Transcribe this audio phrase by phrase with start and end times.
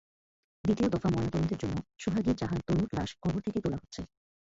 [0.63, 4.01] দ্বিতীয় দফা ময়নাতদন্তের জন্য সোহাগী জাহান তনুর লাশ কবর থেকে তোলা হচ্ছে।